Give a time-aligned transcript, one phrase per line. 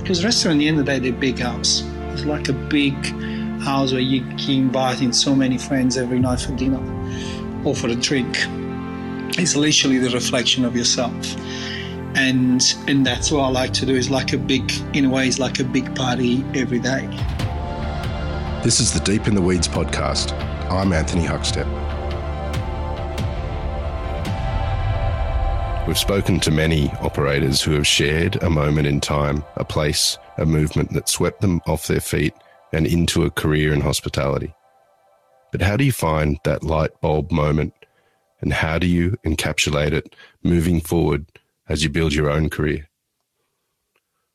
[0.00, 1.82] because restaurant, at the end of the day, they're big house.
[2.12, 2.94] It's like a big
[3.62, 6.80] house where you can invite in so many friends every night for dinner
[7.64, 8.36] or for a drink.
[9.38, 11.36] It's literally the reflection of yourself.
[12.16, 15.28] And and that's what I like to do is like a big in a way
[15.28, 17.06] it's like a big party every day.
[18.64, 20.32] This is the Deep in the Weeds podcast.
[20.70, 21.99] I'm Anthony Huckstep.
[25.90, 30.46] We've spoken to many operators who have shared a moment in time, a place, a
[30.46, 32.32] movement that swept them off their feet
[32.72, 34.54] and into a career in hospitality.
[35.50, 37.74] But how do you find that light bulb moment
[38.40, 41.26] and how do you encapsulate it moving forward
[41.68, 42.88] as you build your own career?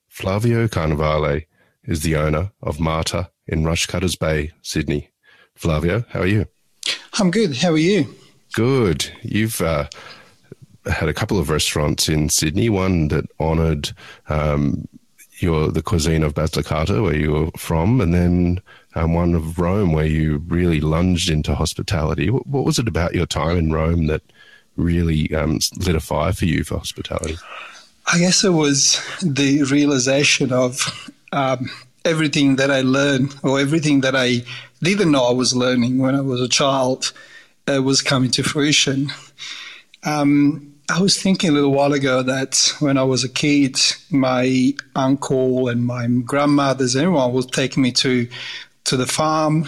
[0.09, 1.45] Flavio Carnevale
[1.85, 5.09] is the owner of Marta in Rushcutters Bay, Sydney.
[5.55, 6.47] Flavio, how are you?
[7.17, 7.55] I'm good.
[7.55, 8.13] How are you?
[8.53, 9.09] Good.
[9.21, 9.87] You've uh,
[10.87, 12.69] had a couple of restaurants in Sydney.
[12.69, 13.91] One that honoured
[14.29, 14.87] um,
[15.39, 18.61] your the cuisine of Basilicata, where you were from, and then
[18.95, 22.29] um, one of Rome, where you really lunged into hospitality.
[22.29, 24.21] What, what, was it about your time in Rome that
[24.77, 27.37] really um, lit a fire for you for hospitality?
[28.11, 31.69] I guess it was the realization of um,
[32.03, 34.43] everything that I learned, or everything that I
[34.81, 37.11] didn't know I was learning when I was a child,
[37.67, 39.11] uh, was coming to fruition.
[40.03, 43.79] Um, I was thinking a little while ago that when I was a kid,
[44.11, 48.27] my uncle and my grandmothers, and everyone would take me to
[48.83, 49.67] to the farm.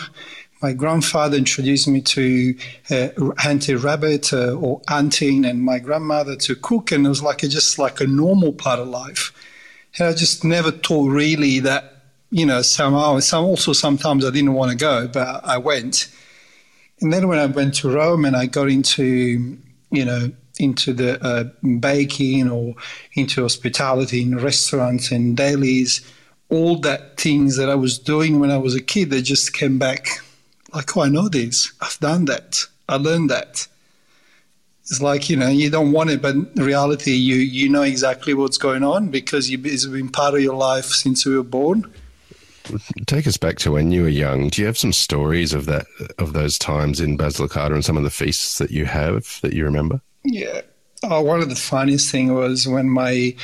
[0.61, 2.55] My grandfather introduced me to
[2.91, 7.41] uh, hunting rabbit uh, or hunting, and my grandmother to cook, and it was like
[7.41, 9.33] a, just like a normal part of life.
[9.97, 13.19] And I just never thought really that you know somehow.
[13.21, 16.13] Some also sometimes I didn't want to go, but I went.
[17.01, 19.57] And then when I went to Rome and I got into
[19.89, 21.45] you know into the uh,
[21.79, 22.75] baking or
[23.13, 26.05] into hospitality in restaurants and delis,
[26.49, 29.77] all that things that I was doing when I was a kid, they just came
[29.77, 30.07] back
[30.73, 31.73] like, oh, I know this.
[31.81, 32.59] I've done that.
[32.89, 33.67] I learned that.
[34.83, 38.33] It's like, you know, you don't want it, but in reality, you, you know exactly
[38.33, 41.91] what's going on because you, it's been part of your life since you were born.
[43.05, 44.49] Take us back to when you were young.
[44.49, 45.85] Do you have some stories of that,
[46.19, 49.65] of those times in Basilicata and some of the feasts that you have that you
[49.65, 50.01] remember?
[50.27, 50.61] Yeah.
[51.03, 53.35] Oh, one of the funniest thing was when my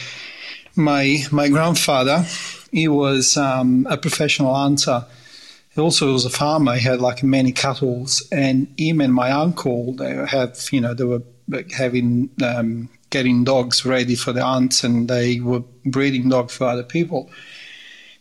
[0.76, 2.26] my my grandfather,
[2.72, 5.06] he was um, a professional hunter.
[5.74, 6.76] He also was a farmer.
[6.76, 11.06] He had like many cattle, and him and my uncle they have you know they
[11.06, 11.24] were
[11.72, 16.84] having um, getting dogs ready for the hunt, and they were breeding dogs for other
[16.84, 17.30] people.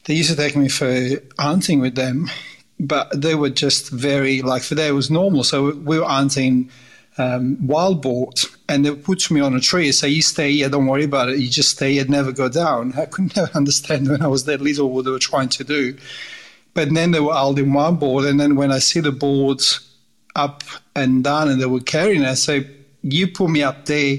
[0.05, 1.09] They used to take me for
[1.39, 2.31] hunting with them,
[2.79, 5.43] but they were just very like for them it was normal.
[5.43, 6.71] So we were hunting
[7.19, 8.31] um, wild boar
[8.69, 11.39] and they put me on a tree say, You stay here, don't worry about it.
[11.39, 12.95] You just stay here, never go down.
[12.97, 15.97] I could never understand when I was that little what they were trying to do.
[16.75, 18.25] But then they were out in one board.
[18.25, 19.87] And then when I see the boards
[20.35, 20.63] up
[20.97, 22.69] and down and they were carrying I say,
[23.03, 24.19] You put me up there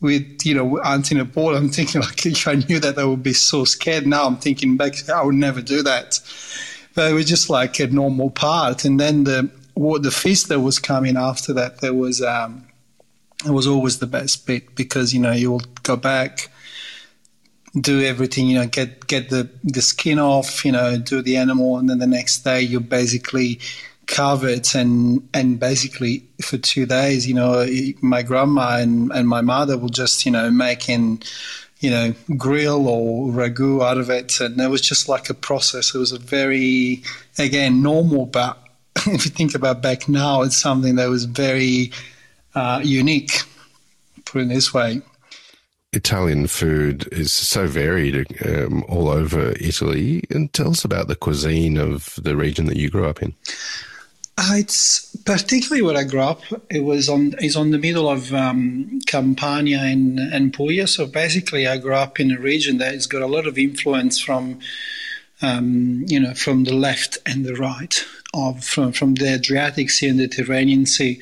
[0.00, 1.56] with, you know, hunting a board.
[1.56, 4.06] I'm thinking, like, if I knew that, I would be so scared.
[4.06, 6.20] Now I'm thinking back, I would never do that.
[6.94, 8.84] But it was just like a normal part.
[8.84, 12.66] And then the what the feast that was coming after that, there was um,
[13.44, 16.50] it was always the best bit because you know you'll go back,
[17.78, 21.76] do everything, you know, get get the the skin off, you know, do the animal,
[21.76, 23.60] and then the next day you're basically
[24.06, 27.66] covered and and basically for two days, you know,
[28.00, 31.22] my grandma and and my mother will just you know making
[31.80, 34.40] you know, grill or ragu out of it.
[34.40, 35.94] And it was just like a process.
[35.94, 37.02] It was a very,
[37.36, 38.65] again, normal but
[39.06, 41.92] if you think about back now, it's something that was very
[42.54, 43.42] uh, unique,
[44.24, 45.02] put it this way.
[45.92, 50.22] Italian food is so varied um, all over Italy.
[50.30, 53.34] And tell us about the cuisine of the region that you grew up in.
[54.38, 56.42] Uh, it's particularly where I grew up.
[56.70, 60.86] It was on is on the middle of um, Campania and, and Puglia.
[60.86, 64.20] So basically, I grew up in a region that has got a lot of influence
[64.20, 64.58] from
[65.40, 68.04] um, you know from the left and the right
[68.36, 71.20] of from, from the Adriatic Sea and the Tyrrhenian Sea.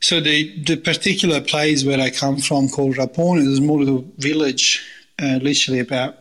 [0.00, 4.04] So the, the particular place where I come from called Rapone is a small little
[4.16, 4.82] village,
[5.22, 6.16] uh, literally about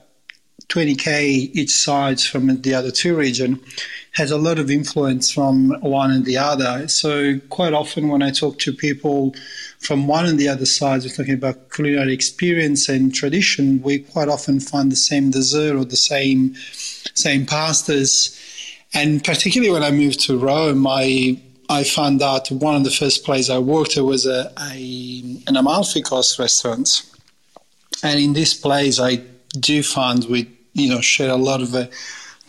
[0.67, 3.59] 20k each side from the other two region,
[4.13, 6.87] has a lot of influence from one and the other.
[6.87, 9.33] So quite often when I talk to people
[9.79, 14.27] from one and the other sides, we're talking about culinary experience and tradition, we quite
[14.27, 16.55] often find the same dessert or the same
[17.15, 18.35] same pastas
[18.93, 23.23] and particularly when I moved to Rome, I I found out one of the first
[23.23, 27.03] places I worked at was a, a an Amalfi Coast restaurant,
[28.03, 29.21] and in this place I
[29.59, 31.75] do find with you know share a lot of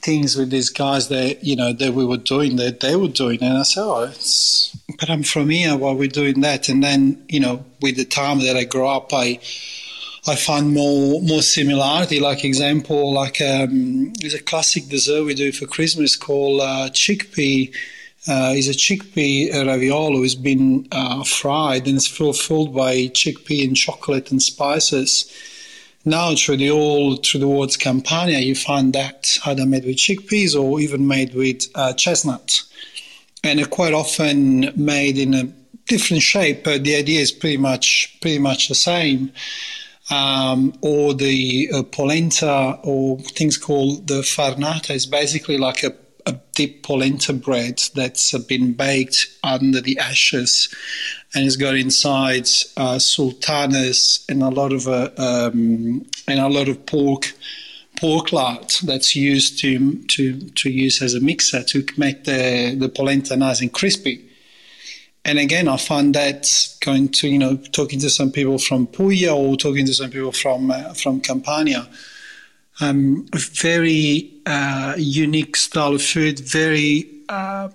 [0.02, 3.42] things with these guys that you know that we were doing that they were doing,
[3.42, 5.76] and I said, "Oh, it's, but I'm from here.
[5.76, 9.12] Why we're doing that?" And then you know, with the time that I grew up,
[9.12, 9.40] I
[10.26, 12.20] I find more more similarity.
[12.20, 17.74] Like example, like um, there's a classic dessert we do for Christmas called uh, chickpea.
[18.28, 20.22] Uh, is a chickpea raviolo.
[20.22, 25.32] It's been uh, fried and it's filled, filled by chickpea and chocolate and spices
[26.04, 30.58] now, through the old, through the words Campania, you find that either made with chickpeas
[30.58, 32.62] or even made with uh, chestnut.
[33.44, 35.44] And quite often made in a
[35.88, 39.32] different shape, but the idea is pretty much pretty much the same.
[40.10, 45.94] Um, or the uh, polenta, or things called the farnata, is basically like a
[46.26, 50.68] a deep polenta bread that's been baked under the ashes
[51.34, 56.68] and it's got inside uh, sultanas and a lot of uh, um, and a lot
[56.68, 57.32] of pork
[57.96, 62.88] pork lard that's used to to to use as a mixer to make the the
[62.88, 64.26] polenta nice and crispy.
[65.24, 66.46] And again, I find that
[66.80, 70.32] going to you know talking to some people from Puglia or talking to some people
[70.32, 71.88] from uh, from Campania,
[72.80, 77.68] um, very uh, unique style of food, very uh,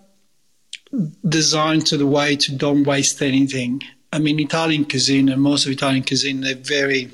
[1.27, 3.81] designed to the way to don't waste anything.
[4.12, 7.12] I mean, Italian cuisine and most of Italian cuisine, they're very.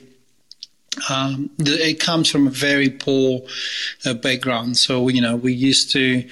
[1.10, 3.42] Um, it comes from a very poor
[4.06, 4.78] uh, background.
[4.78, 6.24] So, you know, we used to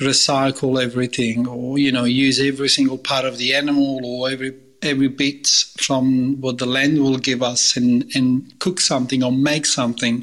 [0.00, 5.08] recycle everything or, you know, use every single part of the animal or every every
[5.08, 5.48] bit
[5.78, 10.22] from what the land will give us and, and cook something or make something.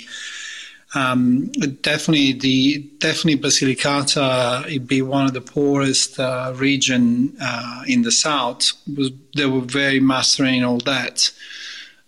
[0.95, 1.47] Um,
[1.81, 8.11] definitely, the definitely Basilicata it be one of the poorest uh, region uh, in the
[8.11, 8.71] south.
[8.95, 11.31] Was, they were very mastering all that.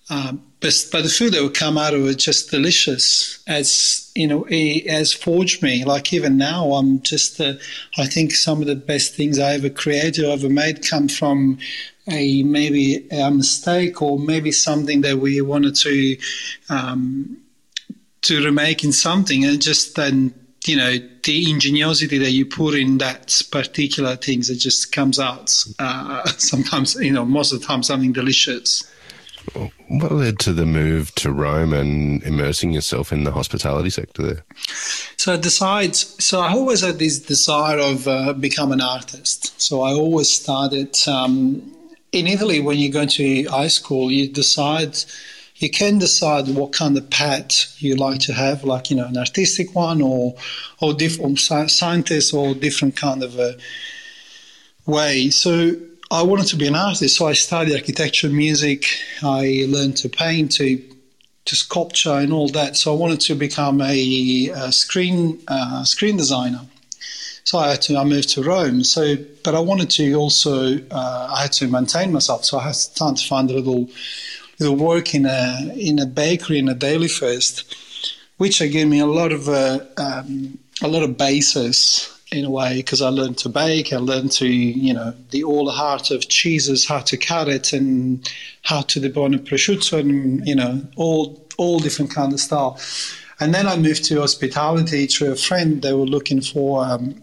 [0.10, 0.34] Uh,
[0.66, 3.38] but, but the food that would come out of it was just delicious.
[3.46, 5.86] As you know, it has forged me.
[5.86, 7.40] Like even now, I'm just.
[7.40, 7.54] Uh,
[8.00, 11.60] I think some of the best things I ever created, or ever made, come from
[12.10, 16.18] a maybe a mistake or maybe something that we wanted to.
[16.70, 17.38] Um,
[18.24, 20.34] to remaking something and just then
[20.66, 25.54] you know the ingenuity that you put in that particular things that just comes out
[25.78, 28.84] uh, sometimes you know most of the time something delicious
[29.88, 34.46] what led to the move to Rome and immersing yourself in the hospitality sector there?
[35.18, 35.96] So I decided.
[35.96, 39.60] So I always had this desire of uh, become an artist.
[39.62, 41.76] So I always started um,
[42.12, 42.60] in Italy.
[42.60, 44.98] When you go to high school, you decide
[45.58, 49.18] you can decide what kind of pet you like to have, like you know, an
[49.18, 50.36] artistic one or
[50.82, 53.56] or different scientist or different kind of a
[54.86, 55.30] way.
[55.30, 55.76] So
[56.12, 58.86] I wanted to be an artist, so I studied architecture, music.
[59.24, 60.82] I learned to paint, to
[61.46, 62.78] to sculpture, and all that.
[62.78, 66.62] So I wanted to become a, a screen uh, screen designer.
[67.44, 67.98] So I had to.
[67.98, 68.84] I moved to Rome.
[68.84, 70.80] So, but I wanted to also.
[70.92, 72.46] Uh, I had to maintain myself.
[72.46, 73.90] So I had to to find a little
[74.76, 77.76] work in a in a bakery in a daily first,
[78.38, 82.78] which gave me a lot of uh, um, a lot of basis in a way
[82.78, 83.94] because I learned to bake.
[83.94, 87.74] I learned to you know the all the heart of cheeses, how to cut it,
[87.74, 88.30] and
[88.64, 92.80] how to the debone prosciutto, and you know all all different kind of style.
[93.40, 95.82] And then I moved to hospitality through a friend.
[95.82, 97.22] They were looking for um,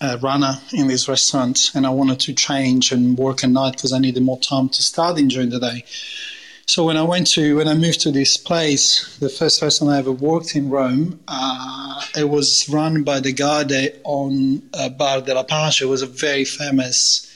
[0.00, 3.92] a runner in this restaurant, and I wanted to change and work at night because
[3.92, 5.84] I needed more time to study during the day.
[6.66, 9.98] So when I went to when I moved to this place, the first restaurant I
[9.98, 15.44] ever worked in Rome, uh, it was run by the that on uh, Bar della
[15.44, 15.82] Pace.
[15.82, 17.28] It was a very famous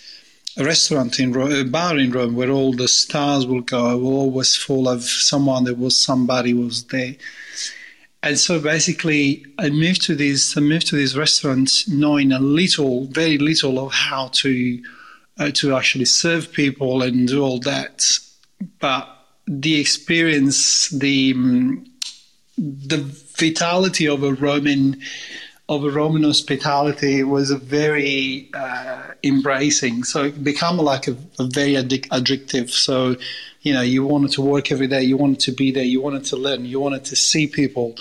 [0.56, 3.92] restaurant in Rome, a bar in Rome where all the stars will go.
[3.92, 7.16] It will always full of someone that was somebody was there.
[8.22, 10.56] And so basically, I moved to this.
[10.56, 14.82] I moved to this restaurant knowing a little, very little of how to
[15.38, 18.18] uh, to actually serve people and do all that.
[18.80, 19.15] But
[19.46, 21.32] the experience, the
[22.58, 22.98] the
[23.36, 25.00] vitality of a Roman
[25.68, 30.04] of a Roman hospitality was a very uh, embracing.
[30.04, 32.70] So it became like a, a very addic- addictive.
[32.70, 33.16] So
[33.62, 36.24] you know, you wanted to work every day, you wanted to be there, you wanted
[36.26, 37.96] to learn, you wanted to see people.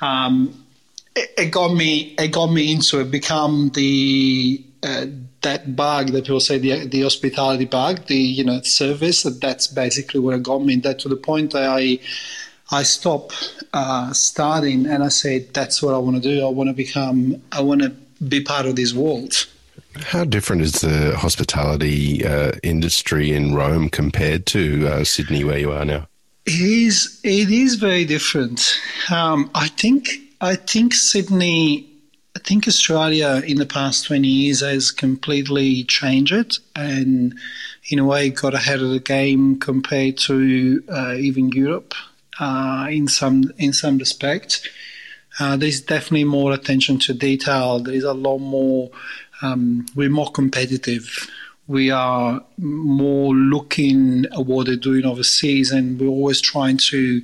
[0.00, 0.64] Um,
[1.14, 2.14] it, it, got me.
[2.18, 3.10] It got me into it.
[3.10, 5.06] Become the uh,
[5.42, 9.22] that bug that people say the the hospitality bug, the you know service.
[9.22, 10.76] That That's basically what it got me.
[10.76, 11.98] That to the point that I
[12.70, 13.32] I stop
[13.72, 16.44] uh, studying and I said that's what I want to do.
[16.44, 17.42] I want to become.
[17.52, 17.90] I want to
[18.26, 19.46] be part of this world.
[19.96, 25.70] How different is the hospitality uh, industry in Rome compared to uh, Sydney, where you
[25.70, 26.08] are now?
[26.46, 27.20] It is.
[27.22, 28.78] It is very different.
[29.10, 30.08] Um, I think.
[30.40, 31.91] I think Sydney.
[32.42, 37.38] I think Australia in the past twenty years has completely changed it and,
[37.88, 41.94] in a way, got ahead of the game compared to uh, even Europe
[42.40, 44.66] uh, in some in some respects.
[45.38, 47.78] Uh, there's definitely more attention to detail.
[47.78, 48.90] There's a lot more.
[49.40, 51.30] Um, we're more competitive
[51.68, 57.22] we are more looking at what they're doing overseas, and we're always trying to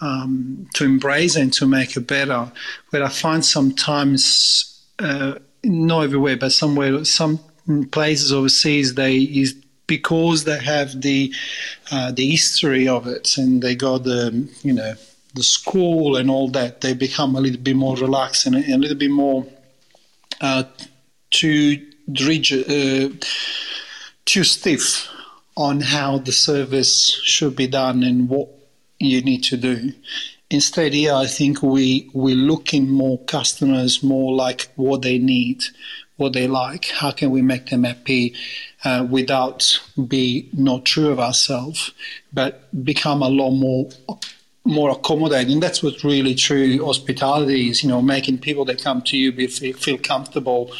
[0.00, 2.50] um, to embrace and to make it better.
[2.90, 7.40] But I find sometimes, uh, not everywhere, but somewhere, some
[7.90, 9.54] places overseas, they is
[9.86, 11.32] because they have the
[11.90, 14.94] uh, the history of it, and they got the you know
[15.34, 16.80] the school and all that.
[16.80, 19.46] They become a little bit more relaxed and a, little bit more
[20.40, 20.64] uh,
[21.30, 23.14] to rigid, uh,
[24.24, 25.08] too stiff
[25.56, 28.48] on how the service should be done and what
[28.98, 29.92] you need to do.
[30.50, 35.64] Instead, here, I think we, we're looking more customers, more like what they need,
[36.16, 36.86] what they like.
[36.86, 38.34] How can we make them happy
[38.84, 41.92] uh, without be not true of ourselves,
[42.32, 43.88] but become a lot more
[44.64, 45.60] more accommodating.
[45.60, 47.82] That's what really true hospitality is.
[47.82, 50.72] You know, making people that come to you be, feel comfortable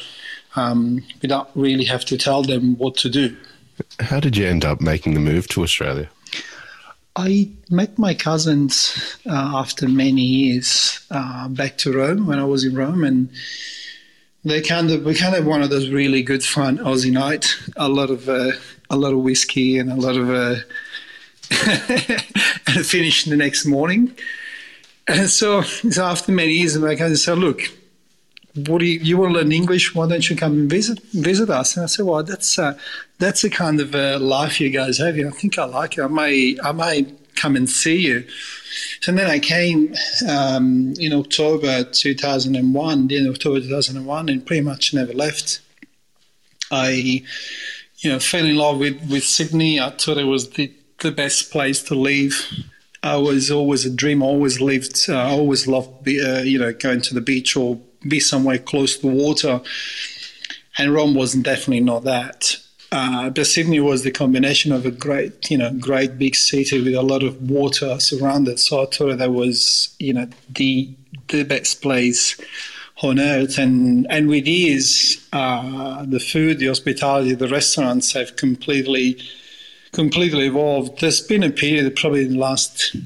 [0.56, 3.36] um, without really have to tell them what to do.
[4.00, 6.10] How did you end up making the move to Australia?
[7.16, 12.64] I met my cousins uh, after many years uh, back to Rome when I was
[12.64, 13.30] in Rome, and
[14.44, 17.56] they kind of we kind of one of those really good fun Aussie night.
[17.76, 18.52] A lot of uh,
[18.90, 20.56] a lot of whiskey and a lot of uh,
[22.66, 24.16] and finish the next morning.
[25.06, 27.62] And so, so after many years, my cousin said, "Look,
[28.66, 29.94] what do you, you want to learn English?
[29.94, 31.76] Why don't you come and visit visit us?
[31.76, 32.78] And I said, well, that's uh,
[33.18, 35.16] that's the kind of uh, life you guys have.
[35.16, 36.02] And I think I like it.
[36.02, 37.06] I may I may
[37.38, 38.24] come and see you.
[39.00, 39.94] So then I came
[40.28, 45.60] um, in October 2001, in October 2001, and pretty much never left.
[46.70, 47.24] I,
[47.98, 49.80] you know, fell in love with, with Sydney.
[49.80, 52.34] I thought it was the, the best place to live.
[53.02, 54.22] I was always a dream.
[54.22, 55.06] I always lived.
[55.08, 58.96] Uh, I always loved, uh, you know, going to the beach or be somewhere close
[58.96, 59.60] to the water.
[60.76, 62.56] And Rome wasn't definitely not that.
[62.90, 66.94] Uh, but Sydney was the combination of a great, you know, great big city with
[66.94, 68.58] a lot of water surrounded.
[68.58, 70.94] So I thought that was, you know, the
[71.28, 72.40] the best place
[73.02, 73.58] on earth.
[73.58, 79.20] And and with these, uh, the food, the hospitality, the restaurants have completely,
[79.92, 81.00] completely evolved.
[81.00, 82.96] There's been a period, probably in the last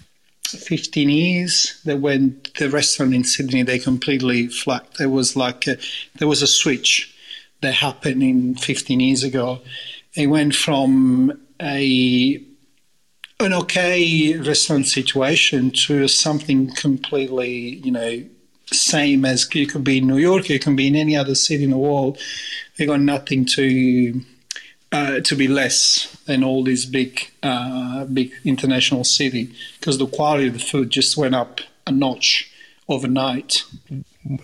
[0.53, 4.99] 15 years that when the restaurant in Sydney they completely flagged.
[4.99, 5.79] There was like a,
[6.17, 7.15] there was a switch
[7.61, 9.61] that happened in 15 years ago.
[10.15, 12.45] It went from a
[13.41, 18.23] an okay restaurant situation to something completely, you know,
[18.73, 21.65] same as you could be in New York, you can be in any other city
[21.65, 22.19] in the world.
[22.77, 24.23] They got nothing to
[24.93, 30.49] uh, to be less than all these big, uh, big international city because the quality
[30.49, 32.53] of the food just went up a notch
[32.89, 33.65] overnight.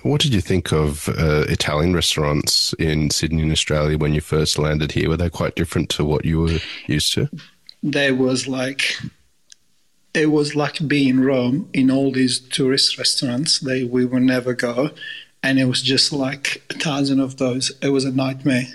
[0.02, 4.58] What did you think of uh, Italian restaurants in Sydney and Australia when you first
[4.58, 5.08] landed here?
[5.08, 7.28] Were they quite different to what you were used to?
[7.82, 8.96] There was like
[10.14, 13.60] it was like being in Rome in all these tourist restaurants.
[13.60, 14.90] They we would never go,
[15.42, 17.70] and it was just like a thousand of those.
[17.82, 18.66] It was a nightmare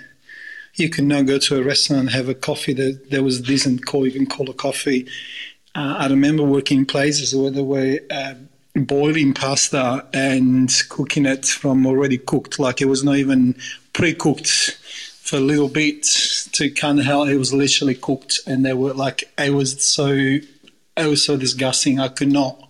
[0.76, 3.42] you can now go to a restaurant and have a coffee that there was a
[3.42, 4.06] decent call.
[4.06, 5.06] You can call a coffee.
[5.74, 8.34] Uh, I remember working in places where they were uh,
[8.74, 13.56] boiling pasta and cooking it from already cooked, like it was not even
[13.92, 14.78] pre-cooked
[15.22, 16.02] for a little bit
[16.52, 20.08] to kind of how it was literally cooked, and they were like it was so
[20.08, 21.98] it was so disgusting.
[21.98, 22.60] I could not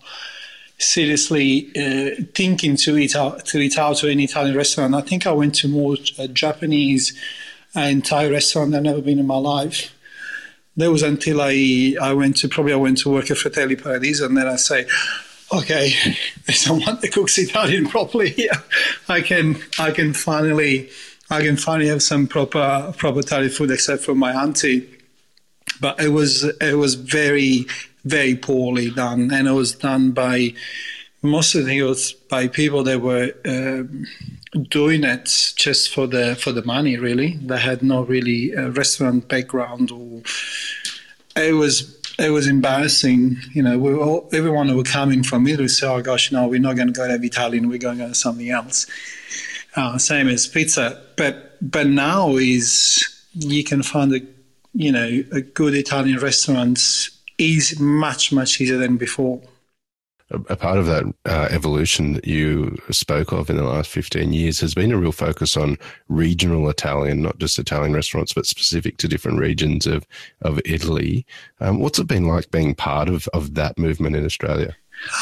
[0.79, 4.95] seriously uh, thinking to eat out to eat out to an Italian restaurant.
[4.95, 7.19] I think I went to more uh, Japanese
[7.75, 9.95] an Thai restaurant I've never been in my life.
[10.77, 14.27] That was until I, I went to probably I went to work at Fratelli Paradiso
[14.27, 14.87] and then I say,
[15.53, 15.93] okay,
[16.47, 18.63] there's someone that cooks Italian properly here.
[19.09, 20.91] I can I can finally
[21.31, 24.89] I can finally have some proper proper Italian food except for my auntie.
[25.81, 27.67] But it was it was very
[28.05, 30.55] very poorly done, and it was done by
[31.25, 34.07] most of it was by people that were um,
[34.69, 36.97] doing it just for the for the money.
[36.99, 40.23] Really, they had no really a restaurant background, or
[41.35, 43.39] it was it was embarrassing.
[43.53, 46.61] You know, we all, everyone who were coming from Italy said, "Oh gosh, no, we're
[46.61, 47.71] not going to go to Italian.
[47.71, 48.87] We're going to go to something else."
[49.75, 53.03] Uh, same as pizza, but but now is
[53.33, 54.21] you can find a
[54.75, 59.41] you know a good Italian restaurant is much much easier than before
[60.31, 64.61] a part of that uh, evolution that you spoke of in the last 15 years
[64.61, 65.77] has been a real focus on
[66.09, 70.07] regional Italian, not just Italian restaurants, but specific to different regions of,
[70.41, 71.27] of Italy.
[71.61, 74.75] Um, what's it been like being part of, of that movement in Australia?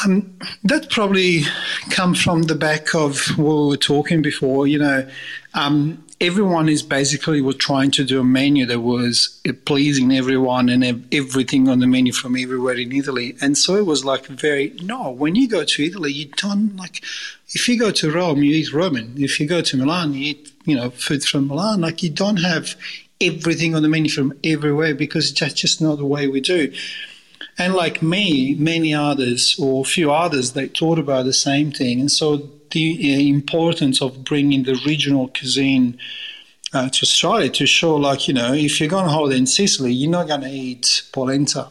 [0.05, 1.43] Um, that probably
[1.89, 4.67] comes from the back of what we were talking before.
[4.67, 5.09] You know,
[5.53, 11.05] um, everyone is basically was trying to do a menu that was pleasing everyone and
[11.13, 13.35] everything on the menu from everywhere in Italy.
[13.41, 15.09] And so it was like very no.
[15.09, 17.03] When you go to Italy, you don't like.
[17.49, 19.15] If you go to Rome, you eat Roman.
[19.17, 21.81] If you go to Milan, you eat you know food from Milan.
[21.81, 22.75] Like you don't have
[23.19, 26.73] everything on the menu from everywhere because that's just not the way we do.
[27.57, 31.99] And like me, many others or a few others, they thought about the same thing.
[31.99, 35.97] And so the uh, importance of bringing the regional cuisine
[36.73, 39.93] uh, to Australia to show, like, you know, if you're going to holiday in Sicily,
[39.93, 41.69] you're not going to eat polenta.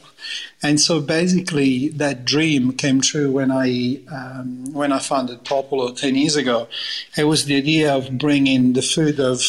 [0.62, 6.14] And so basically, that dream came true when I um, when I founded Popolo ten
[6.14, 6.68] years ago.
[7.16, 9.40] It was the idea of bringing the food of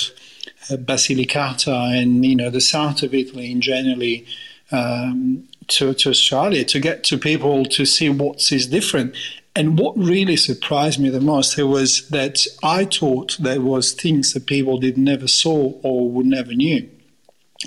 [0.70, 4.26] uh, Basilicata and you know the south of Italy in generally
[4.72, 9.16] um, to, to Australia to get to people to see what is different.
[9.56, 14.48] And what really surprised me the most was that I thought there was things that
[14.48, 16.90] people did never saw or would never knew.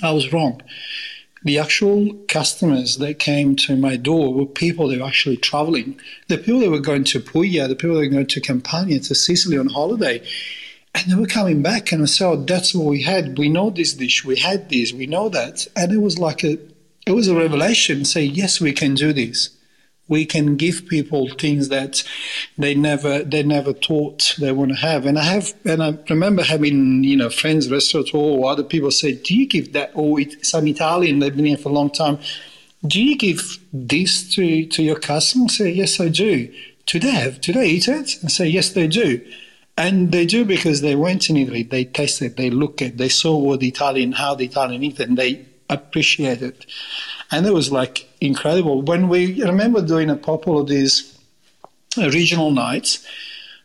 [0.02, 0.62] I was wrong.
[1.44, 6.00] The actual customers that came to my door were people that were actually traveling.
[6.26, 9.14] The people that were going to Puglia, the people that were going to Campania, to
[9.14, 10.26] Sicily on holiday.
[10.92, 13.38] And they were coming back and I said, oh, that's what we had.
[13.38, 14.24] We know this dish.
[14.24, 14.92] We had this.
[14.92, 15.68] We know that.
[15.76, 16.58] And it was like a,
[17.06, 18.04] it was a revelation.
[18.04, 19.55] Say, yes, we can do this
[20.08, 22.04] we can give people things that
[22.56, 25.06] they never they never thought they want to have.
[25.06, 29.14] And I have and I remember having you know friends, restaurants, or other people say,
[29.14, 32.18] "Do you give that?" Or some Italian they've been here for a long time.
[32.86, 35.58] Do you give this to to your customers?
[35.58, 36.52] Say, yes, I do.
[36.86, 37.40] Do they have?
[37.40, 38.22] Do they eat it?
[38.22, 39.20] And say, yes, they do.
[39.76, 43.36] And they do because they went in Italy, they tasted, they looked at, they saw
[43.36, 46.64] what the Italian, how the Italian eat, and they appreciate it
[47.30, 48.82] and it was like incredible.
[48.82, 51.18] When we I remember doing a couple of these
[51.98, 53.06] uh, regional nights,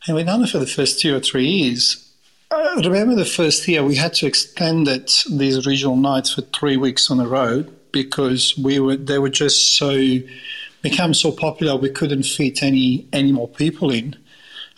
[0.07, 2.07] and we done it for the first two or three years.
[2.51, 6.75] I remember the first year we had to extend it, these regional nights for three
[6.75, 10.19] weeks on the road because we were they were just so
[10.81, 14.15] become so popular we couldn't fit any any more people in.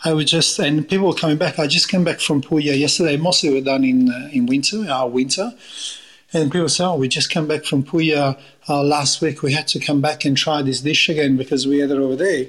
[0.04, 1.58] I would just and people were coming back.
[1.58, 3.16] I just came back from Puglia yesterday.
[3.16, 5.52] Mostly were done in uh, in winter, our winter,
[6.34, 8.36] and people say, "Oh, we just came back from Puglia
[8.68, 9.42] uh, last week.
[9.42, 12.16] We had to come back and try this dish again because we had it over
[12.16, 12.46] there."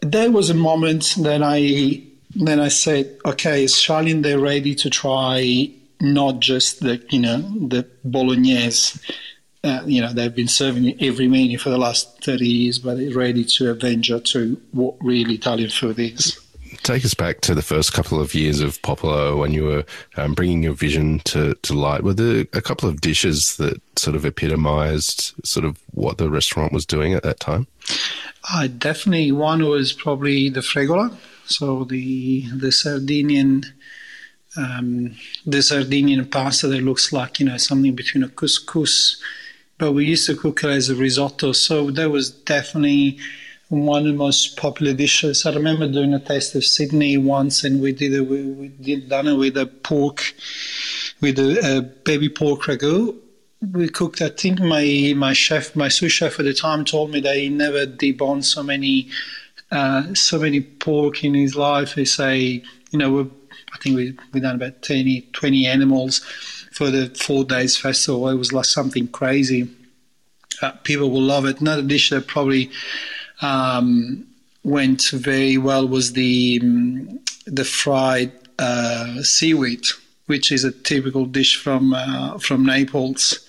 [0.00, 2.02] There was a moment that I
[2.34, 5.70] then I said, "Okay, is Charlene there ready to try
[6.00, 8.98] not just the you know the bolognese?"
[9.64, 13.12] Uh, you know they've been serving every menu for the last 30 years, but they're
[13.12, 16.38] ready to venture to what really Italian food is.
[16.82, 19.84] Take us back to the first couple of years of Popolo when you were
[20.16, 22.02] um, bringing your vision to, to light.
[22.02, 26.72] Were there a couple of dishes that sort of epitomized sort of what the restaurant
[26.72, 27.66] was doing at that time?
[28.52, 29.32] Uh, definitely.
[29.32, 33.64] One was probably the fregola, so the the Sardinian
[34.56, 39.20] um, the Sardinian pasta that looks like you know something between a couscous,
[39.78, 41.52] but we used to cook it as a risotto.
[41.52, 43.18] So that was definitely
[43.68, 45.44] one of the most popular dishes.
[45.44, 48.22] I remember doing a taste of Sydney once, and we did it.
[48.22, 50.34] We, we did done it with a pork,
[51.20, 53.16] with a, a baby pork ragu.
[53.72, 54.22] We cooked.
[54.22, 57.48] I think my my chef, my sous chef at the time, told me that he
[57.48, 59.08] never deboned so many,
[59.72, 61.94] uh, so many pork in his life.
[61.94, 63.30] He say, you know, we
[63.74, 66.20] I think we we done about 20, 20 animals
[66.72, 68.28] for the four days festival.
[68.28, 69.68] It was like something crazy.
[70.62, 71.60] Uh, people will love it.
[71.60, 72.70] Another dish that probably
[73.42, 74.26] um,
[74.64, 79.84] went very well was the um, the fried uh, seaweed,
[80.26, 83.40] which is a typical dish from uh, from Naples.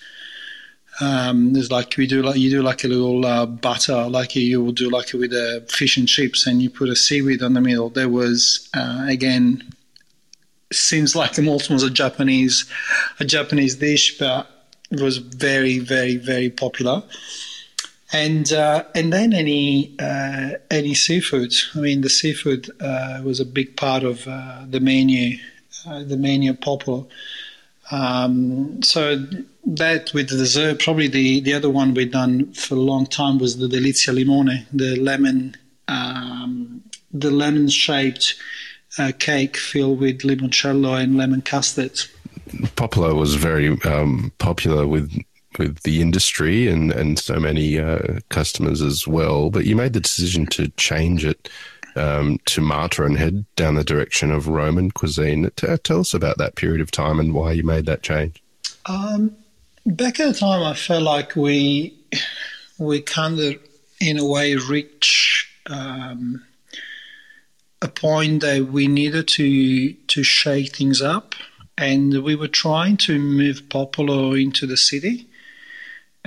[0.99, 4.71] Um, like we do like you do like a little uh, butter, like you will
[4.71, 7.89] do like with a fish and chips, and you put a seaweed on the middle.
[7.89, 9.63] There was uh, again
[10.71, 12.65] seems like almost a Japanese
[13.19, 14.49] a Japanese dish, but
[14.91, 17.03] it was very very very popular
[18.13, 21.53] and uh, and then any uh, any seafood.
[21.75, 25.37] I mean, the seafood uh, was a big part of uh, the menu,
[25.87, 27.07] uh, the menu Popolo.
[27.89, 29.25] Um, so
[29.65, 33.37] that with the dessert, probably the, the other one we've done for a long time
[33.37, 35.55] was the Delizia Limone, the lemon
[35.87, 38.35] um, the lemon shaped
[38.97, 41.99] uh, cake filled with limoncello and lemon custard.
[42.75, 45.11] Popolo was very um, popular with
[45.57, 49.49] with the industry and and so many uh, customers as well.
[49.49, 51.49] But you made the decision to change it
[51.97, 55.49] um, to Marta and head down the direction of Roman cuisine.
[55.55, 58.41] T- tell us about that period of time and why you made that change.
[58.85, 59.35] Um,
[59.85, 61.97] back at the time, I felt like we
[62.77, 63.55] we kind of,
[63.99, 66.43] in a way, reach um,
[67.81, 71.35] a point that we needed to to shake things up,
[71.77, 75.27] and we were trying to move Popolo into the city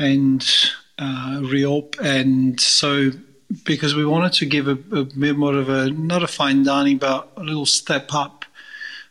[0.01, 0.47] and
[0.99, 1.41] uh.
[2.03, 3.11] And so,
[3.65, 6.99] because we wanted to give a, a bit more of a not a fine dining,
[6.99, 8.45] but a little step up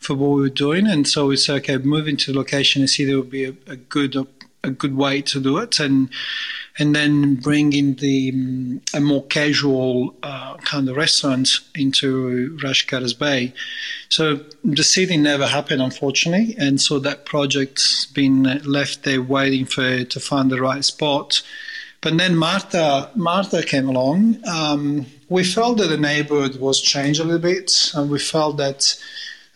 [0.00, 2.88] for what we were doing, and so we said, okay, move into the location and
[2.88, 4.16] see there would be a, a good
[4.62, 6.10] a good way to do it, and
[6.78, 13.52] and then bringing the um, a more casual uh, kind of restaurant into Rushcutters Bay.
[14.08, 20.04] So the city never happened, unfortunately, and so that project's been left there waiting for
[20.04, 21.42] to find the right spot.
[22.00, 24.42] But then Martha Marta came along.
[24.46, 28.96] Um, we felt that the neighborhood was changed a little bit, and we felt that.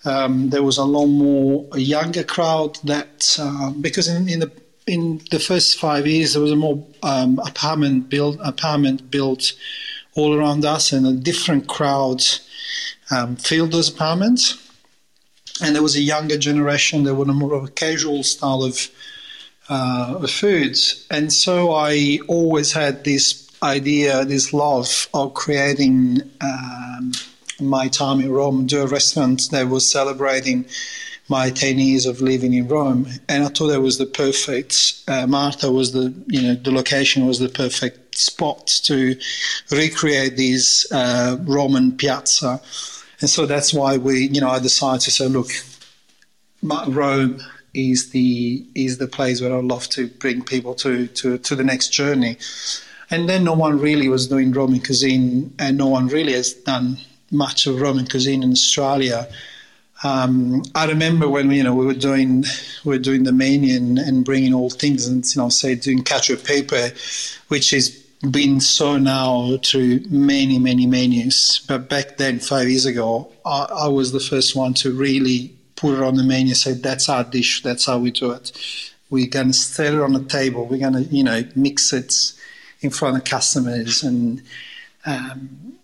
[0.06, 4.52] Um, there was a lot more a younger crowd that uh, because in, in the
[4.86, 9.52] in the first five years, there was a more um, apartment built apartment built
[10.14, 12.22] all around us, and a different crowd
[13.10, 14.60] um, filled those apartments.
[15.62, 18.90] And there was a younger generation wanted a more of a casual style of,
[19.68, 21.06] uh, of foods.
[21.10, 27.12] And so I always had this idea, this love of creating um,
[27.60, 30.66] my time in Rome, do a restaurant that was celebrating
[31.28, 33.06] my 10 years of living in Rome.
[33.28, 37.26] And I thought that was the perfect, uh, Marta was the, you know, the location
[37.26, 39.16] was the perfect spot to
[39.70, 42.60] recreate these uh, Roman piazza.
[43.20, 45.48] And so that's why we, you know, I decided to say, look,
[46.62, 47.40] Rome
[47.72, 51.64] is the is the place where I'd love to bring people to, to, to the
[51.64, 52.36] next journey.
[53.10, 56.98] And then no one really was doing Roman cuisine, and no one really has done
[57.30, 59.28] much of Roman cuisine in Australia.
[60.04, 62.44] Um, I remember when you know we were doing
[62.84, 66.04] we were doing the menu and, and bringing all things and you know say doing
[66.04, 66.94] cacio e pepe,
[67.48, 67.88] which has
[68.30, 71.64] been so now through many many menus.
[71.66, 75.94] But back then, five years ago, I, I was the first one to really put
[75.94, 76.48] it on the menu.
[76.48, 77.62] and Say that's our dish.
[77.62, 78.52] That's how we do it.
[79.08, 80.66] We're gonna set it on the table.
[80.66, 82.34] We're gonna you know mix it
[82.82, 84.42] in front of customers and.
[85.06, 85.78] Um,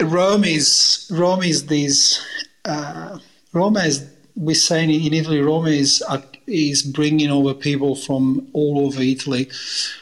[0.00, 2.24] Rome is Rome is these
[2.64, 3.18] uh,
[3.52, 8.86] Roma is we say in Italy, Roma is uh, is bringing over people from all
[8.86, 9.48] over Italy.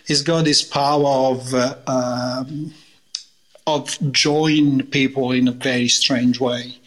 [0.07, 2.75] He's got this power of uh, um,
[3.67, 6.79] of joining people in a very strange way,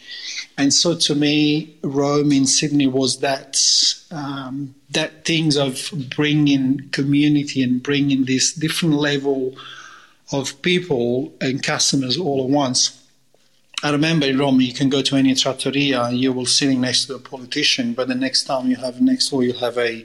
[0.56, 3.58] and so to me, Rome in Sydney was that
[4.10, 9.56] um, that things of bringing community and bringing this different level
[10.32, 12.99] of people and customers all at once.
[13.82, 17.06] I remember in Rome, you can go to any trattoria, and you will sitting next
[17.06, 20.04] to a politician, but the next time you have next door, you'll have a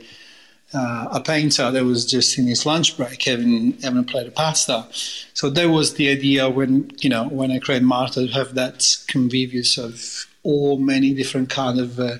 [0.73, 4.35] uh, a painter that was just in his lunch break having having a plate of
[4.35, 4.87] pasta.
[5.33, 8.79] So that was the idea when you know when I created Marta to have that
[9.07, 12.17] convivius of all many different kind of uh,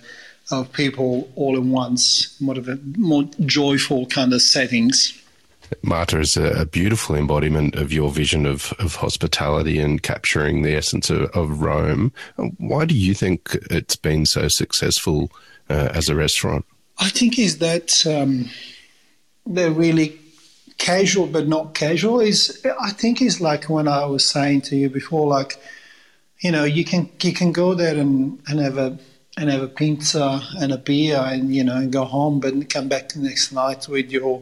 [0.52, 5.22] of people all in once, more of a more joyful kind of settings.
[5.82, 11.10] Marta is a, beautiful embodiment of your vision of, of hospitality and capturing the essence
[11.10, 12.12] of, of Rome.
[12.58, 15.32] Why do you think it's been so successful
[15.70, 16.66] uh, as a restaurant?
[16.98, 18.50] I think is that um,
[19.46, 20.20] they're really
[20.78, 22.20] casual, but not casual.
[22.20, 25.60] Is I think is like when I was saying to you before, like
[26.40, 28.98] you know, you can you can go there and, and have a
[29.38, 32.88] and have a pizza and a beer and you know and go home, but come
[32.88, 34.42] back the next night with your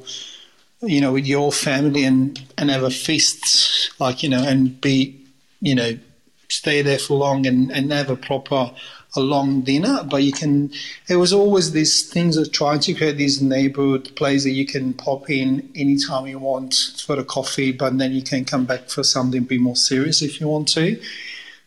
[0.86, 5.19] you know, with your family and, and have a feast, like, you know, and be,
[5.62, 5.98] you know,
[6.50, 8.72] stay there for long and, and have a proper,
[9.15, 10.04] a long dinner.
[10.04, 10.72] But you can,
[11.08, 14.93] it was always these things of trying to create these neighborhood places that you can
[14.93, 19.04] pop in anytime you want for the coffee, but then you can come back for
[19.04, 21.02] something bit more serious if you want to.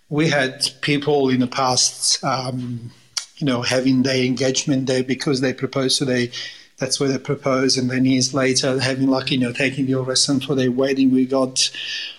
[0.08, 2.92] We had people in the past, um,
[3.38, 6.28] you know, having their engagement there because they proposed to their
[6.78, 7.78] that's where they propose.
[7.78, 11.24] And then years later, having like, you know, taking your restaurant for their wedding, we
[11.24, 11.70] got,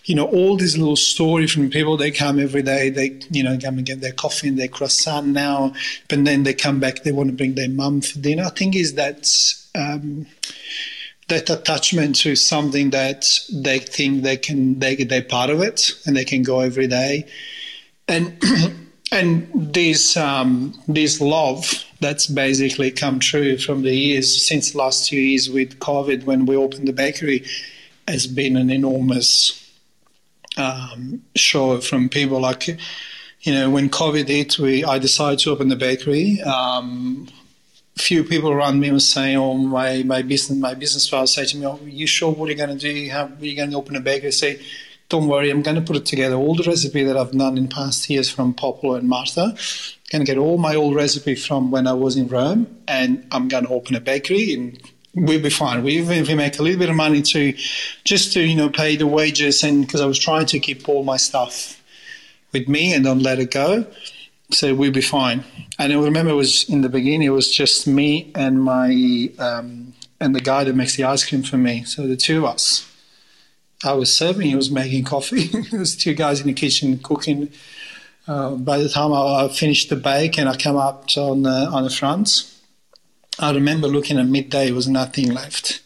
[0.06, 1.96] you know, all these little stories from people.
[1.96, 5.28] They come every day, they, you know, come and get their coffee and their croissant
[5.28, 5.74] now,
[6.10, 8.46] but then they come back, they want to bring their mum for dinner.
[8.46, 9.30] I think is that,
[9.76, 10.26] um,
[11.28, 16.16] that attachment to something that they think they can, they, they're part of it and
[16.16, 17.28] they can go every day.
[18.08, 18.42] And,
[19.12, 25.08] and this, um, this love that's basically come true from the years since the last
[25.08, 27.46] two years with COVID when we opened the bakery
[28.08, 29.64] has been an enormous
[30.58, 35.70] um, show from people like you know when COVID hit we I decided to open
[35.70, 37.28] the bakery um,
[37.98, 41.58] few people around me were saying, "Oh, my, my business my business partner said to
[41.58, 43.10] me, "Oh, you sure what are you going to do?
[43.10, 44.62] How are you going to open a bakery?" Say,
[45.10, 47.68] "Don't worry, I'm going to put it together all the recipe that I've done in
[47.68, 49.56] past years from Popolo and Marta.
[50.12, 53.48] Going to get all my old recipe from when I was in Rome, and I'm
[53.48, 54.82] going to open a bakery and."
[55.20, 55.82] We'll be fine.
[55.82, 57.52] We even if we make a little bit of money to,
[58.04, 61.04] just to you know pay the wages, and because I was trying to keep all
[61.04, 61.82] my stuff
[62.52, 63.88] with me and don't let it go
[64.52, 65.44] so we'll be fine.
[65.78, 69.94] And I remember it was in the beginning, it was just me and my um,
[70.20, 71.84] and the guy that makes the ice cream for me.
[71.84, 72.87] So the two of us.
[73.84, 75.48] I was serving, he was making coffee.
[75.72, 77.50] there was two guys in the kitchen cooking.
[78.28, 81.70] Uh, by the time I, I, finished the bake and I came up on the,
[81.72, 82.52] on the front,
[83.40, 85.82] I remember looking at midday, there was nothing left.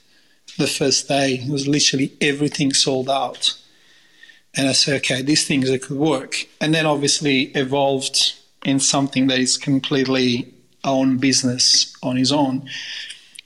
[0.57, 3.57] The first day, it was literally everything sold out.
[4.55, 6.47] And I said, okay, these things that could work.
[6.59, 8.33] And then obviously evolved
[8.65, 12.67] in something that is completely own business on his own.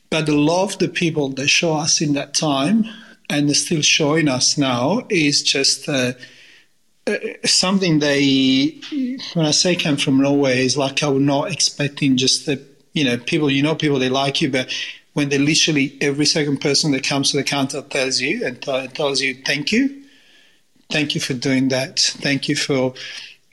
[0.09, 2.85] But the love the people that show us in that time
[3.29, 6.13] and still showing us now is just uh,
[7.07, 8.79] uh, something they,
[9.33, 13.03] when I say come from nowhere, is like I was not expecting just the, you
[13.03, 14.73] know, people, you know, people, they like you, but
[15.13, 18.87] when they literally, every second person that comes to the counter tells you and t-
[18.87, 20.03] tells you, thank you.
[20.91, 21.99] Thank you for doing that.
[21.99, 22.93] Thank you for,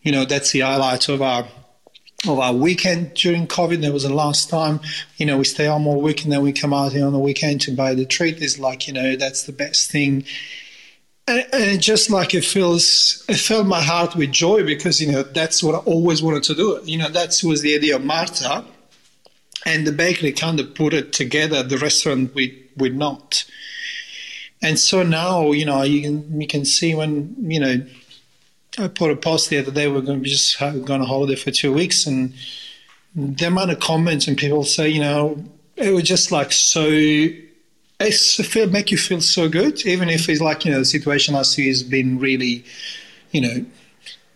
[0.02, 1.46] you know, that's the highlight of our
[2.28, 3.80] of our weekend during COVID.
[3.80, 4.80] There was the last time,
[5.16, 7.60] you know, we stay on more weekend, then we come out here on the weekend
[7.62, 8.40] to buy the treat.
[8.40, 10.24] Is like, you know, that's the best thing.
[11.26, 15.22] And, and just like it feels, it filled my heart with joy because, you know,
[15.22, 16.80] that's what I always wanted to do.
[16.84, 18.64] You know, that was the idea of Marta.
[19.64, 23.44] And the bakery kind of put it together, the restaurant we would not.
[24.60, 27.86] And so now, you know, you can, you can see when, you know,
[28.78, 29.88] I put a post the other day.
[29.88, 32.32] We're going to be just going on holiday for two weeks, and
[33.14, 35.44] the amount of comments and people say, you know,
[35.76, 36.88] it was just like so.
[38.00, 41.34] It's feel make you feel so good, even if it's like you know the situation
[41.34, 42.64] last year has been really,
[43.30, 43.66] you know,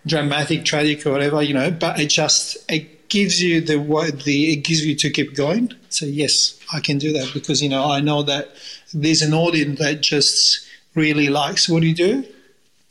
[0.07, 1.71] dramatic, tragic, or whatever, you know.
[1.71, 5.73] But it just it gives you the what the it gives you to keep going.
[5.89, 8.51] So yes, I can do that because you know I know that
[8.93, 12.25] there's an audience that just really likes what you do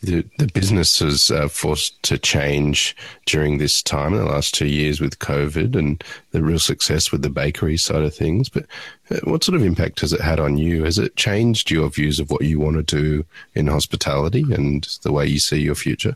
[0.02, 4.68] the, the business is uh, forced to change during this time in the last two
[4.68, 8.50] years with COVID and the real success with the bakery side of things.
[8.50, 8.66] But
[9.10, 10.84] uh, what sort of impact has it had on you?
[10.84, 15.12] Has it changed your views of what you want to do in hospitality and the
[15.12, 16.16] way you see your future?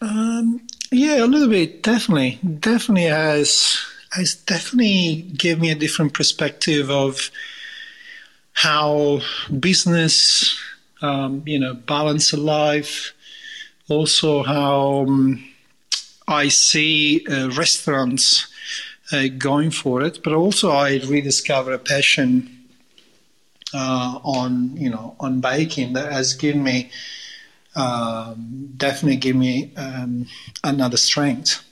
[0.00, 2.38] Um, yeah, a little bit, definitely.
[2.58, 3.78] Definitely has
[4.12, 7.30] has definitely gave me a different perspective of
[8.54, 9.20] how
[9.60, 10.58] business,
[11.00, 13.12] um, you know, balance of life,
[13.90, 15.44] also how um,
[16.28, 18.46] I see uh, restaurants
[19.12, 22.56] uh, going for it, but also I rediscover a passion
[23.74, 26.90] uh, on you know on baking that has given me
[27.76, 30.26] um, definitely give me um,
[30.64, 31.64] another strength.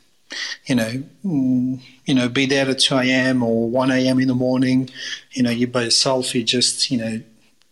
[0.66, 3.42] You know, mm, you know, be there at two a.m.
[3.42, 4.20] or one a.m.
[4.20, 4.90] in the morning.
[5.32, 6.34] You know, you by yourself.
[6.34, 7.22] You just you know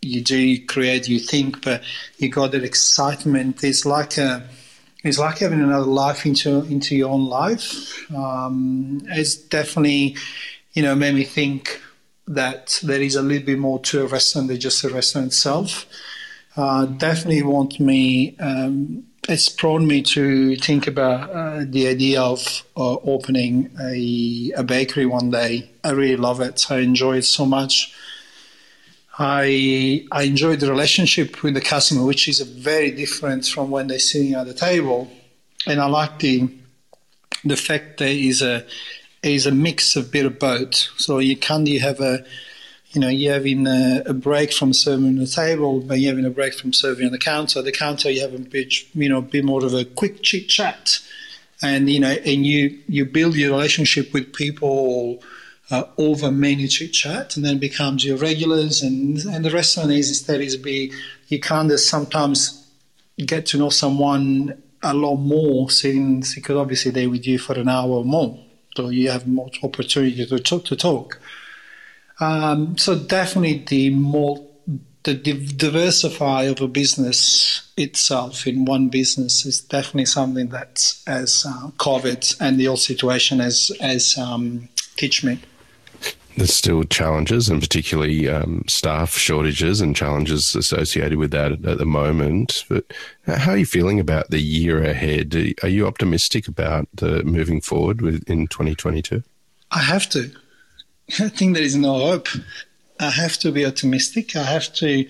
[0.07, 1.83] you do create, you think, but
[2.19, 3.63] you got that excitement.
[3.63, 4.49] It's like a
[5.05, 8.11] it's like having another life into into your own life.
[8.13, 10.17] Um, it's definitely,
[10.73, 11.81] you know, made me think
[12.27, 15.87] that there is a little bit more to a restaurant than just a restaurant itself.
[16.57, 18.37] Uh, definitely want me.
[18.39, 24.63] Um, it's prone me to think about uh, the idea of uh, opening a, a
[24.63, 25.71] bakery one day.
[25.85, 26.71] I really love it.
[26.71, 27.95] I enjoy it so much.
[29.19, 33.99] I I enjoy the relationship with the customer, which is very different from when they're
[33.99, 35.11] sitting at the table,
[35.67, 36.49] and I like the
[37.45, 38.65] the fact there is a
[39.23, 40.75] is a mix of bit of both.
[40.99, 42.25] So you can you have a
[42.91, 46.27] you know you're having a, a break from serving on the table, but you're having
[46.27, 47.63] a break from serving on the counter.
[47.63, 50.99] The counter you have a bit you know bit more of a quick chit chat,
[51.63, 55.23] and you know and you you build your relationship with people
[55.71, 60.09] uh, over many chit chat and then becomes your regulars and and the restaurant is
[60.09, 60.93] instead is be
[61.29, 62.69] you kind of sometimes
[63.25, 67.69] get to know someone a lot more since because obviously they're with you for an
[67.69, 68.39] hour or more
[68.77, 71.21] so you have more opportunity to talk to talk
[72.21, 74.47] um, so definitely the more
[75.03, 81.69] the diversify of a business itself in one business is definitely something that as uh,
[81.79, 85.39] COVID and the old situation has, has um, teach me.
[86.37, 91.87] There's still challenges, and particularly um, staff shortages and challenges associated with that at, the
[91.87, 92.65] moment.
[92.69, 92.93] But
[93.27, 95.35] how are you feeling about the year ahead?
[95.63, 99.23] Are you optimistic about the moving forward with, in 2022?
[99.71, 100.31] I have to.
[101.19, 102.29] I think there is no hope.
[103.01, 104.37] I have to be optimistic.
[104.37, 105.09] I have to.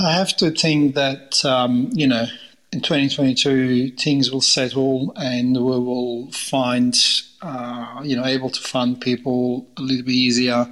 [0.00, 2.26] I have to think that um, you know
[2.72, 6.96] in 2022 things will settle and we will find
[7.40, 10.66] uh, you know able to fund people a little bit easier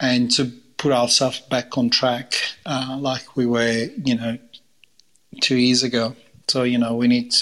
[0.00, 2.34] and to put ourselves back on track
[2.66, 4.38] uh, like we were you know
[5.40, 6.14] two years ago
[6.48, 7.34] so you know we need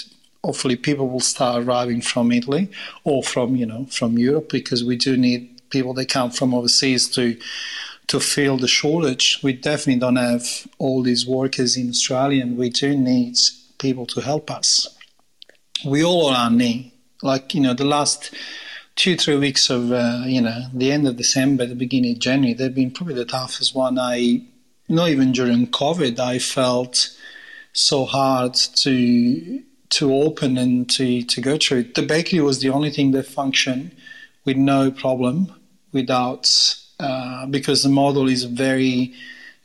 [0.43, 2.69] hopefully people will start arriving from Italy
[3.03, 7.09] or from you know from Europe because we do need people that come from overseas
[7.09, 7.37] to
[8.07, 9.39] to fill the shortage.
[9.41, 10.45] We definitely don't have
[10.77, 13.37] all these workers in Australia, and we do need
[13.81, 14.87] people to help us.
[15.85, 16.93] We all are our knee.
[17.21, 18.33] Like, you know, the last
[18.95, 22.53] two, three weeks of, uh, you know, the end of December, the beginning of January,
[22.53, 23.99] they've been probably the toughest one.
[23.99, 24.43] I,
[24.87, 27.09] not even during COVID, I felt
[27.73, 31.83] so hard to to open and to, to go through.
[31.83, 33.91] The bakery was the only thing that functioned
[34.45, 35.53] with no problem
[35.91, 36.49] without,
[36.97, 39.13] uh, because the model is very,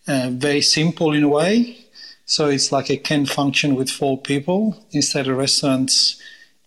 [0.08, 1.85] uh, very simple in a way.
[2.26, 6.20] So it's like it can function with four people instead of restaurants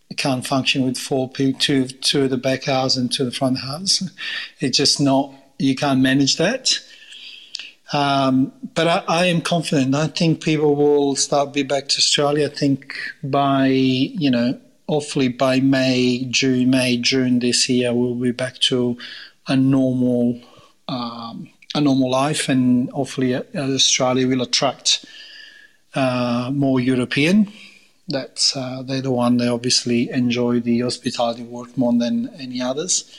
[0.09, 3.31] it can't function with four people, two, two of the back house and two of
[3.31, 4.03] the front house.
[4.59, 6.79] It's just not, you can't manage that.
[7.93, 9.95] Um, but I, I, am confident.
[9.95, 12.47] I think people will start be back to Australia.
[12.47, 18.31] I think by, you know, hopefully by May, June, May, June this year, we'll be
[18.31, 18.97] back to
[19.47, 20.39] a normal,
[20.87, 25.03] um, a normal life and hopefully uh, Australia will attract
[25.95, 27.52] uh, more European.
[28.08, 33.15] That's uh, they're the one they obviously enjoy the hospitality work more than any others,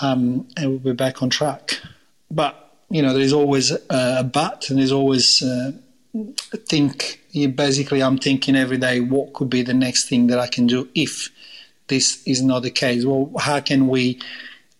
[0.00, 1.80] um, and we'll be back on track.
[2.30, 5.72] But you know, there's always a but, and there's always uh,
[6.68, 7.22] think.
[7.54, 10.88] Basically, I'm thinking every day, what could be the next thing that I can do
[10.94, 11.28] if
[11.88, 13.04] this is not the case?
[13.04, 14.18] Well, how can we,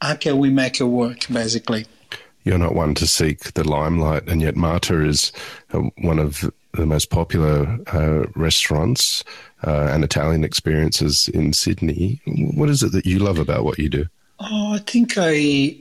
[0.01, 1.27] how can we make it work?
[1.31, 1.85] Basically,
[2.45, 5.33] you're not one to seek the limelight, and yet Marta is
[5.75, 9.25] uh, one of the most popular uh, restaurants
[9.67, 12.21] uh, and Italian experiences in Sydney.
[12.27, 14.07] What is it that you love about what you do?
[14.39, 15.77] Oh, I think I,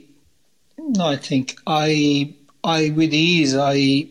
[0.98, 4.08] I think I, I with ease, I,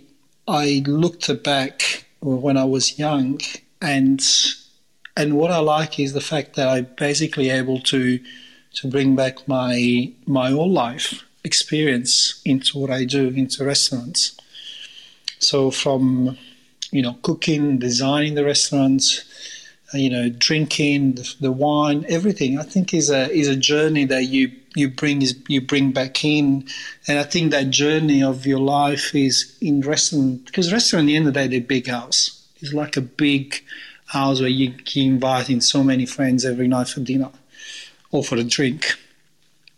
[0.47, 3.39] I looked back when I was young,
[3.81, 4.23] and
[5.17, 8.19] and what I like is the fact that I'm basically able to
[8.75, 14.37] to bring back my my whole life experience into what I do into restaurants.
[15.39, 16.37] So from
[16.91, 19.23] you know, cooking, designing the restaurants,
[19.93, 22.57] uh, you know, drinking the, wine, everything.
[22.57, 26.23] I think is a is a journey that you you bring is you bring back
[26.25, 26.67] in,
[27.07, 31.15] and I think that journey of your life is in restaurant because restaurant at the
[31.15, 32.41] end of the day they're big house.
[32.61, 33.63] It's like a big
[34.07, 37.31] house where you can invite in so many friends every night for dinner
[38.11, 38.95] or for a drink.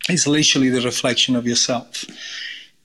[0.08, 2.04] It's literally the reflection of yourself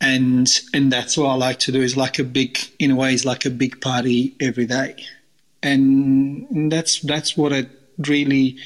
[0.04, 1.82] and and that's what I like to do.
[1.82, 5.04] Is like a big, in a way, is like a big party every day,
[5.64, 8.58] and that's that's what it really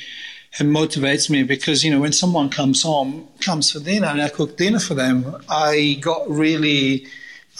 [0.57, 4.57] motivates me because you know when someone comes home, comes for dinner, and I cook
[4.57, 7.07] dinner for them, I got really.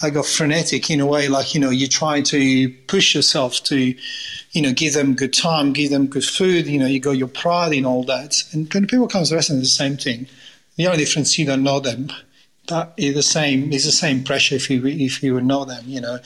[0.00, 3.96] I got frenetic in a way, like, you know, you try to push yourself to,
[4.52, 7.26] you know, give them good time, give them good food, you know, you got your
[7.26, 8.44] pride in all that.
[8.52, 10.28] And when people come to restaurant, it's the same thing.
[10.76, 12.12] The only difference, you don't know them
[12.68, 13.72] that is the same.
[13.72, 15.82] It's the same pressure if you if you would know them.
[15.86, 16.18] You know,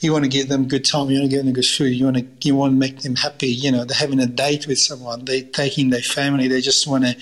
[0.00, 1.10] you want to give them good time.
[1.10, 1.92] You want to give them good food.
[1.92, 3.48] You want to you want to make them happy.
[3.48, 5.24] You know, they're having a date with someone.
[5.24, 6.48] They taking their family.
[6.48, 7.16] They just want to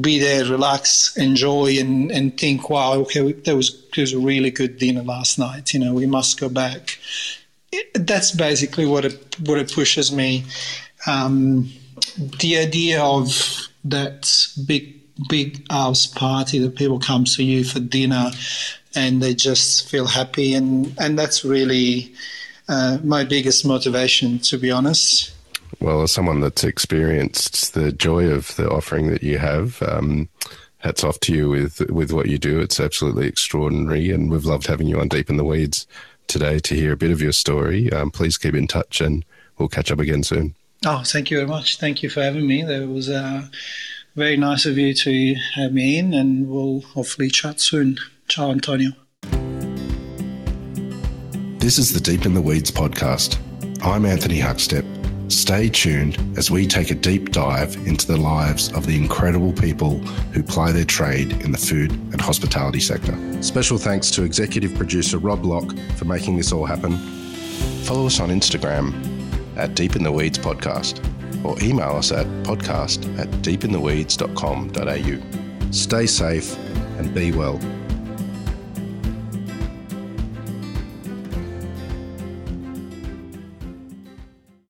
[0.00, 4.78] be there, relax, enjoy, and and think, wow, okay, that was was a really good
[4.78, 5.74] dinner last night.
[5.74, 6.98] You know, we must go back.
[7.70, 10.44] It, that's basically what it what it pushes me.
[11.06, 11.70] Um,
[12.16, 18.30] the idea of that big big house party that people come to you for dinner
[18.94, 22.12] and they just feel happy and and that's really
[22.68, 25.34] uh, my biggest motivation to be honest.
[25.80, 30.28] Well as someone that's experienced the joy of the offering that you have um,
[30.78, 32.60] hats off to you with with what you do.
[32.60, 35.86] It's absolutely extraordinary and we've loved having you on deep in the weeds
[36.28, 37.92] today to hear a bit of your story.
[37.92, 39.24] Um, please keep in touch and
[39.58, 40.54] we'll catch up again soon.
[40.84, 41.78] Oh thank you very much.
[41.78, 42.62] Thank you for having me.
[42.62, 43.46] There was uh,
[44.14, 47.98] very nice of you to have me in, and we'll hopefully chat soon.
[48.28, 48.92] Ciao, Antonio.
[51.58, 53.38] This is the Deep in the Weeds podcast.
[53.82, 54.84] I'm Anthony Huckstep,
[55.32, 59.98] Stay tuned as we take a deep dive into the lives of the incredible people
[60.34, 63.16] who ply their trade in the food and hospitality sector.
[63.42, 66.98] Special thanks to executive producer Rob Locke for making this all happen.
[67.84, 68.92] Follow us on Instagram
[69.56, 71.02] at Deep in the Weeds Podcast
[71.44, 75.72] or email us at podcast at deepintheweeds.com.au.
[75.72, 76.56] Stay safe
[76.98, 77.58] and be well.